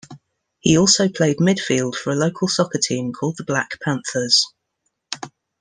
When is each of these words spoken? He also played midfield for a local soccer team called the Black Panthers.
He 0.61 0.79
also 0.79 1.09
played 1.09 1.37
midfield 1.37 1.93
for 1.93 2.09
a 2.11 2.15
local 2.15 2.47
soccer 2.47 2.79
team 2.79 3.13
called 3.13 3.37
the 3.37 3.43
Black 3.43 3.77
Panthers. 3.83 4.43